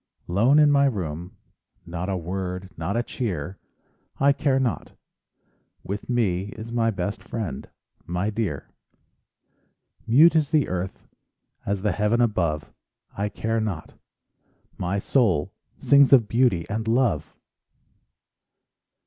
[0.25, 1.37] Lone in my room,
[1.85, 3.59] Not a word, not a cheer—
[4.19, 8.71] I care not—with me Is my best friend—my dear.
[10.07, 11.05] Mute is the earth,
[11.67, 12.73] As the heaven above;
[13.15, 17.35] I care not—my soul Sings of beauty and love!